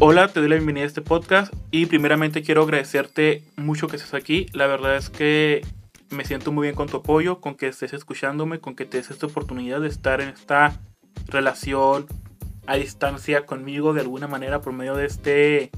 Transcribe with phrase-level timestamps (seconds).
[0.00, 4.14] Hola, te doy la bienvenida a este podcast y primeramente quiero agradecerte mucho que estés
[4.14, 4.46] aquí.
[4.52, 5.66] La verdad es que
[6.10, 9.10] me siento muy bien con tu apoyo, con que estés escuchándome, con que te des
[9.10, 10.80] esta oportunidad de estar en esta
[11.26, 12.06] relación
[12.68, 15.72] a distancia conmigo de alguna manera por medio de este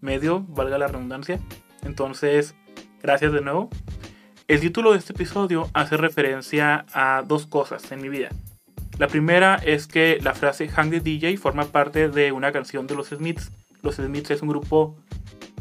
[0.00, 1.38] medio, valga la redundancia.
[1.84, 2.56] Entonces,
[3.00, 3.70] gracias de nuevo.
[4.48, 8.30] El título de este episodio hace referencia a dos cosas en mi vida.
[8.98, 12.96] La primera es que la frase Hang the DJ forma parte de una canción de
[12.96, 13.50] los Smiths
[13.82, 14.96] los Smiths es un grupo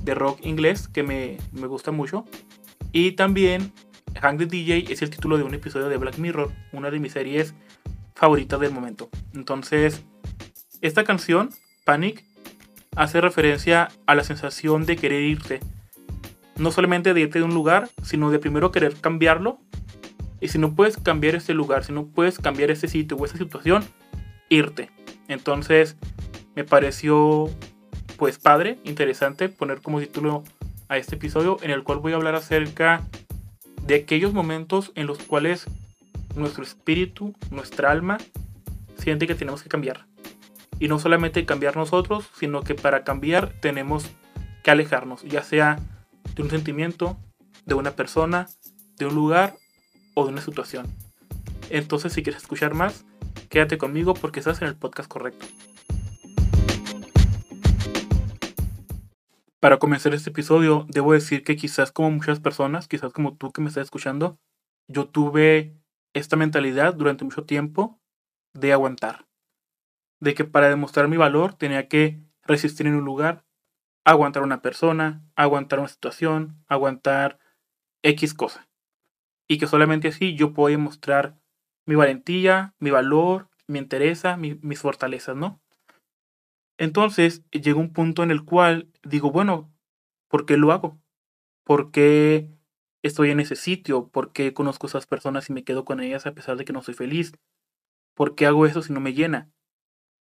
[0.01, 2.25] de rock inglés que me, me gusta mucho.
[2.91, 3.71] Y también
[4.21, 7.13] Hang the DJ es el título de un episodio de Black Mirror, una de mis
[7.13, 7.53] series
[8.15, 9.09] favoritas del momento.
[9.33, 10.03] Entonces,
[10.81, 11.49] esta canción,
[11.85, 12.25] Panic,
[12.95, 15.59] hace referencia a la sensación de querer irte.
[16.57, 19.59] No solamente de irte de un lugar, sino de primero querer cambiarlo.
[20.41, 23.37] Y si no puedes cambiar ese lugar, si no puedes cambiar ese sitio o esa
[23.37, 23.83] situación,
[24.49, 24.89] irte.
[25.27, 25.95] Entonces,
[26.55, 27.49] me pareció
[28.19, 30.43] pues padre, interesante poner como título
[30.89, 33.01] a este episodio en el cual voy a hablar acerca
[33.87, 35.67] de aquellos momentos en los cuales
[36.35, 38.17] nuestro espíritu, nuestra alma,
[38.97, 40.05] siente que tenemos que cambiar.
[40.79, 44.05] Y no solamente cambiar nosotros, sino que para cambiar tenemos
[44.63, 45.79] que alejarnos, ya sea
[46.35, 47.17] de un sentimiento,
[47.65, 48.47] de una persona,
[48.97, 49.55] de un lugar
[50.13, 50.87] o de una situación.
[51.69, 53.05] Entonces si quieres escuchar más,
[53.47, 55.45] quédate conmigo porque estás en el podcast correcto.
[59.59, 63.61] Para comenzar este episodio, debo decir que quizás como muchas personas, quizás como tú que
[63.61, 64.39] me estás escuchando,
[64.87, 65.75] yo tuve
[66.13, 67.99] esta mentalidad durante mucho tiempo
[68.53, 69.27] de aguantar.
[70.21, 73.43] De que para demostrar mi valor tenía que resistir en un lugar,
[74.05, 77.37] aguantar una persona, aguantar una situación, aguantar
[78.01, 78.69] X cosa.
[79.45, 81.37] Y que solamente así yo puedo demostrar
[81.85, 85.61] mi valentía, mi valor, mi interés, mis fortalezas, ¿no?
[86.79, 89.69] Entonces llega un punto en el cual digo, bueno,
[90.29, 90.97] ¿por qué lo hago?
[91.65, 92.49] ¿Por qué
[93.03, 94.07] estoy en ese sitio?
[94.07, 96.71] ¿Por qué conozco a esas personas y me quedo con ellas a pesar de que
[96.71, 97.33] no soy feliz?
[98.15, 99.51] ¿Por qué hago eso si no me llena?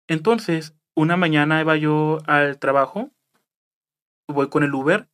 [0.07, 3.11] Entonces, una mañana iba yo al trabajo,
[4.29, 5.09] voy con el Uber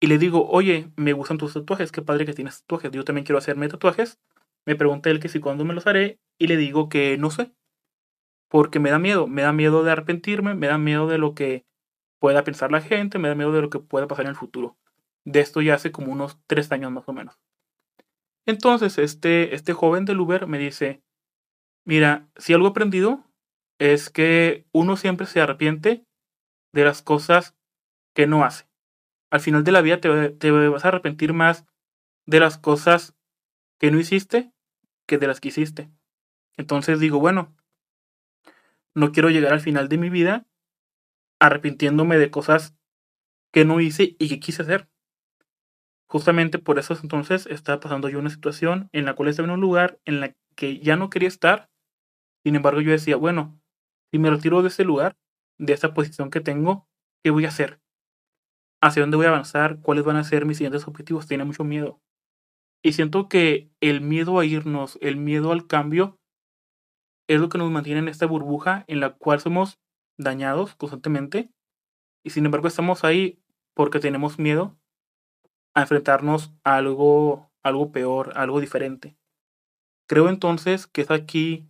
[0.00, 3.26] y le digo, oye, me gustan tus tatuajes, qué padre que tienes tatuajes, yo también
[3.26, 4.18] quiero hacerme tatuajes.
[4.64, 7.52] Me pregunta él que si cuándo me los haré y le digo que no sé,
[8.52, 11.64] porque me da miedo, me da miedo de arrepentirme, me da miedo de lo que
[12.18, 14.76] pueda pensar la gente, me da miedo de lo que pueda pasar en el futuro.
[15.24, 17.40] De esto ya hace como unos tres años más o menos.
[18.44, 21.02] Entonces este, este joven del Uber me dice,
[21.86, 23.24] mira, si algo he aprendido
[23.78, 26.04] es que uno siempre se arrepiente
[26.74, 27.56] de las cosas
[28.14, 28.68] que no hace.
[29.30, 31.64] Al final de la vida te, te vas a arrepentir más
[32.26, 33.14] de las cosas
[33.78, 34.52] que no hiciste
[35.06, 35.90] que de las que hiciste.
[36.58, 37.56] Entonces digo, bueno,
[38.94, 40.46] no quiero llegar al final de mi vida
[41.40, 42.76] arrepintiéndome de cosas
[43.52, 44.88] que no hice y que quise hacer.
[46.08, 49.60] Justamente por eso entonces estaba pasando yo una situación en la cual estaba en un
[49.60, 51.68] lugar en la que ya no quería estar.
[52.44, 53.60] Sin embargo, yo decía, bueno,
[54.12, 55.16] si me retiro de ese lugar,
[55.58, 56.86] de esa posición que tengo,
[57.24, 57.80] ¿qué voy a hacer?
[58.82, 59.80] ¿Hacia dónde voy a avanzar?
[59.80, 61.26] ¿Cuáles van a ser mis siguientes objetivos?
[61.26, 62.00] Tiene mucho miedo.
[62.84, 66.18] Y siento que el miedo a irnos, el miedo al cambio,
[67.28, 69.78] es lo que nos mantiene en esta burbuja en la cual somos
[70.18, 71.50] dañados constantemente
[72.24, 73.40] y sin embargo estamos ahí
[73.74, 74.76] porque tenemos miedo
[75.74, 79.16] a enfrentarnos a algo, algo peor, algo diferente.
[80.06, 81.68] Creo entonces que es aquí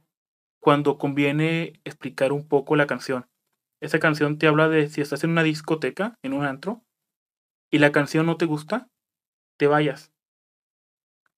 [0.61, 3.29] cuando conviene explicar un poco la canción.
[3.81, 6.85] Esa canción te habla de si estás en una discoteca, en un antro,
[7.71, 8.89] y la canción no te gusta,
[9.57, 10.13] te vayas.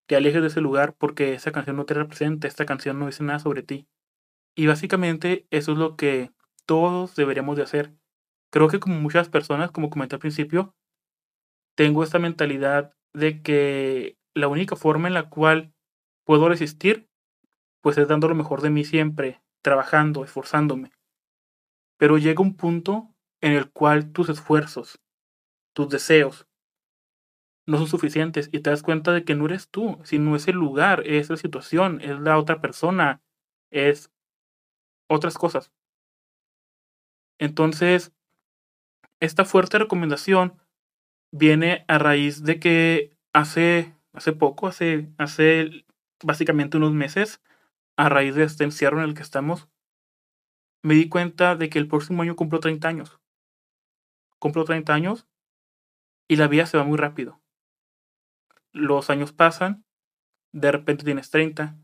[0.06, 3.22] Te alejes de ese lugar porque esa canción no te representa, esta canción no dice
[3.22, 3.86] nada sobre ti.
[4.54, 6.31] Y básicamente eso es lo que
[6.66, 7.92] todos deberíamos de hacer.
[8.50, 10.75] Creo que como muchas personas, como comenté al principio,
[11.76, 15.72] tengo esta mentalidad de que la única forma en la cual
[16.25, 17.09] puedo resistir,
[17.81, 20.93] pues es dando lo mejor de mí siempre, trabajando, esforzándome.
[21.99, 25.00] Pero llega un punto en el cual tus esfuerzos,
[25.75, 26.46] tus deseos,
[27.67, 30.56] no son suficientes y te das cuenta de que no eres tú, sino es el
[30.56, 33.23] lugar, es la situación, es la otra persona,
[33.70, 34.13] es
[35.08, 35.72] otras cosas.
[37.38, 38.12] Entonces,
[39.20, 40.60] esta fuerte recomendación
[41.32, 45.84] viene a raíz de que hace, hace poco, hace, hace
[46.22, 47.42] básicamente unos meses,
[47.96, 49.68] a raíz de este encierro en el que estamos,
[50.82, 53.20] me di cuenta de que el próximo año cumplo 30 años.
[54.38, 55.26] Cumplo 30 años
[56.28, 57.40] y la vida se va muy rápido.
[58.72, 59.84] Los años pasan,
[60.52, 61.76] de repente tienes 30,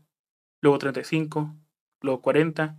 [0.61, 1.55] luego 35,
[2.01, 2.77] luego 40,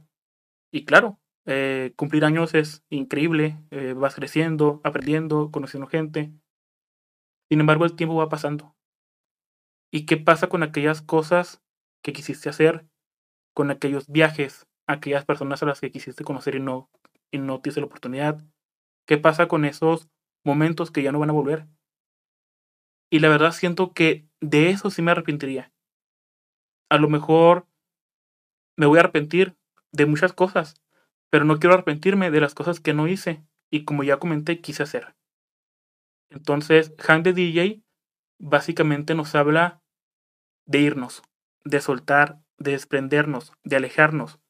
[0.72, 6.32] y claro, Eh, cumplir años es increíble, eh, vas creciendo, aprendiendo, conociendo gente.
[7.48, 8.74] Sin embargo, el tiempo va pasando.
[9.92, 11.62] ¿Y qué pasa con aquellas cosas
[12.02, 12.86] que quisiste hacer,
[13.54, 16.90] con aquellos viajes, aquellas personas a las que quisiste conocer y no,
[17.30, 18.44] y no tienes la oportunidad?
[19.06, 20.08] ¿Qué pasa con esos
[20.44, 21.68] momentos que ya no van a volver?
[23.10, 25.72] Y la verdad siento que de eso sí me arrepentiría.
[26.90, 27.66] A lo mejor
[28.76, 29.56] me voy a arrepentir
[29.92, 30.74] de muchas cosas,
[31.30, 34.82] pero no quiero arrepentirme de las cosas que no hice y como ya comenté, quise
[34.82, 35.14] hacer.
[36.30, 37.82] Entonces, Hank de DJ
[38.38, 39.82] básicamente nos habla
[40.66, 41.22] de irnos,
[41.64, 44.40] de soltar, de desprendernos, de alejarnos.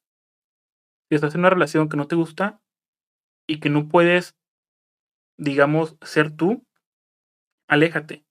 [1.08, 2.62] Si estás en una relación que no te gusta
[3.46, 4.36] y que no puedes,
[5.36, 6.66] digamos, ser tú,
[7.68, 8.24] aléjate.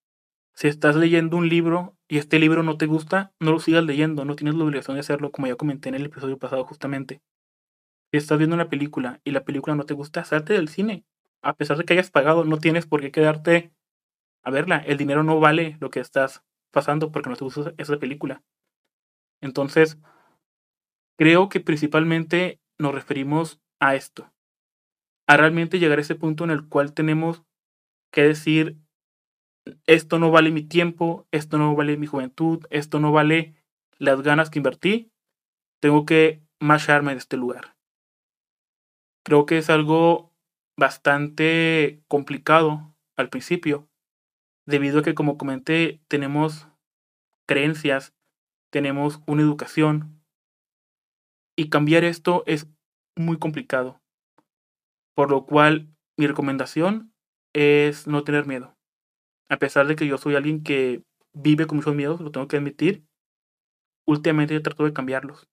[0.61, 4.25] Si estás leyendo un libro y este libro no te gusta, no lo sigas leyendo,
[4.25, 7.19] no tienes la obligación de hacerlo, como ya comenté en el episodio pasado justamente.
[8.11, 11.03] Si estás viendo una película y la película no te gusta, salte del cine.
[11.41, 13.73] A pesar de que hayas pagado, no tienes por qué quedarte
[14.43, 14.77] a verla.
[14.77, 18.43] El dinero no vale lo que estás pasando porque no te gusta esa película.
[19.41, 19.97] Entonces,
[21.17, 24.31] creo que principalmente nos referimos a esto.
[25.27, 27.41] A realmente llegar a ese punto en el cual tenemos
[28.11, 28.77] que decir,
[29.85, 33.55] esto no vale mi tiempo, esto no vale mi juventud, esto no vale
[33.97, 35.11] las ganas que invertí,
[35.79, 37.75] tengo que marcharme de este lugar.
[39.23, 40.33] Creo que es algo
[40.77, 43.87] bastante complicado al principio,
[44.65, 46.67] debido a que, como comenté, tenemos
[47.47, 48.13] creencias,
[48.71, 50.21] tenemos una educación,
[51.55, 52.67] y cambiar esto es
[53.15, 54.01] muy complicado.
[55.15, 57.13] Por lo cual, mi recomendación
[57.53, 58.75] es no tener miedo.
[59.51, 61.03] A pesar de que yo soy alguien que
[61.33, 63.05] vive con muchos miedos, lo tengo que admitir,
[64.07, 65.49] últimamente he tratado de cambiarlos.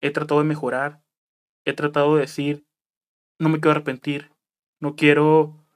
[0.00, 1.02] He tratado de mejorar.
[1.64, 2.64] He tratado de decir,
[3.40, 4.30] no me quiero arrepentir,
[4.80, 5.66] no quiero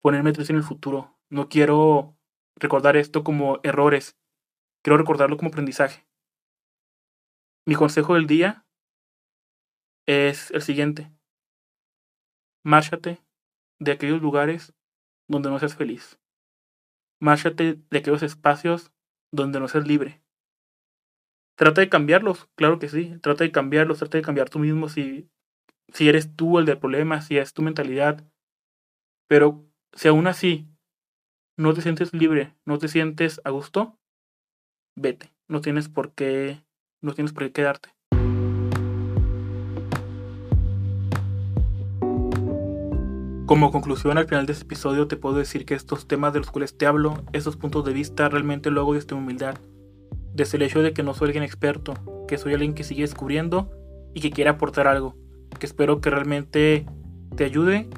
[0.00, 2.16] ponerme triste en el futuro, no quiero
[2.54, 4.16] recordar esto como errores,
[4.84, 6.06] quiero recordarlo como aprendizaje.
[7.66, 8.64] Mi consejo del día
[10.06, 11.10] es el siguiente.
[12.64, 13.20] Márchate
[13.80, 14.72] de aquellos lugares
[15.28, 16.21] donde no seas feliz.
[17.22, 18.90] Márchate de aquellos espacios
[19.30, 20.20] donde no seas libre.
[21.56, 23.16] Trata de cambiarlos, claro que sí.
[23.22, 25.30] Trata de cambiarlos, trata de cambiar tú mismo si
[25.92, 28.26] si eres tú el del problema, si es tu mentalidad.
[29.28, 30.68] Pero si aún así
[31.56, 34.00] no te sientes libre, no te sientes a gusto,
[34.96, 35.32] vete.
[35.46, 36.64] No tienes por qué,
[37.02, 37.90] no tienes por qué quedarte.
[43.46, 46.50] Como conclusión al final de este episodio te puedo decir que estos temas de los
[46.50, 49.56] cuales te hablo, estos puntos de vista, realmente lo hago desde humildad.
[50.34, 51.94] Desde el hecho de que no soy alguien experto,
[52.28, 53.70] que soy alguien que sigue descubriendo
[54.14, 55.16] y que quiere aportar algo
[55.58, 56.86] que espero que realmente
[57.36, 57.88] te ayude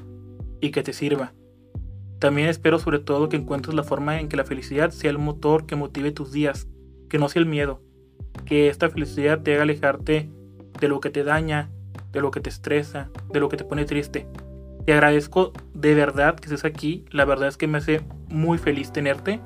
[0.61, 1.33] y que te sirva.
[2.19, 5.65] También espero sobre todo que encuentres la forma en que la felicidad sea el motor
[5.65, 6.67] que motive tus días,
[7.09, 7.81] que no sea el miedo,
[8.45, 10.29] que esta felicidad te haga alejarte
[10.79, 11.71] de lo que te daña,
[12.11, 14.27] de lo que te estresa, de lo que te pone triste.
[14.85, 18.91] Te agradezco de verdad que estés aquí, la verdad es que me hace muy feliz
[18.91, 19.41] tenerte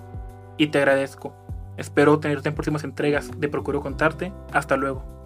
[0.57, 1.33] y te agradezco.
[1.77, 4.33] Espero tenerte en próximas entregas de Procuro Contarte.
[4.51, 5.18] Hasta luego.